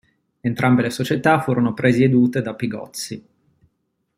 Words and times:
Entrambe 0.41 0.81
le 0.81 0.89
società 0.89 1.39
furono 1.39 1.75
presiedute 1.75 2.41
da 2.41 2.55
Pigozzi. 2.55 3.23